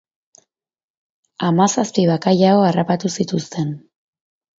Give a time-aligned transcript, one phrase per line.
[1.47, 3.71] Hamazazpi bakailao harrapatu zituzten.